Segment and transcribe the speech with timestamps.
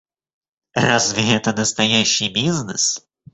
[0.73, 3.07] Разве это настоящий бизнес?